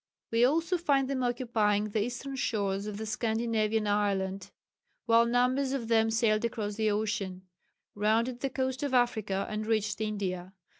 We 0.31 0.43
also 0.45 0.79
find 0.79 1.07
them 1.07 1.21
occupying 1.21 1.89
the 1.91 2.01
eastern 2.01 2.35
shores 2.35 2.87
of 2.87 2.97
the 2.97 3.05
Scandinavian 3.05 3.85
island, 3.85 4.49
while 5.05 5.27
numbers 5.27 5.73
of 5.73 5.89
them 5.89 6.09
sailed 6.09 6.43
across 6.43 6.73
the 6.73 6.89
ocean, 6.89 7.43
rounded 7.93 8.39
the 8.39 8.49
coast 8.49 8.81
of 8.81 8.95
Africa, 8.95 9.45
and 9.47 9.67
reached 9.67 10.01
India. 10.01 10.55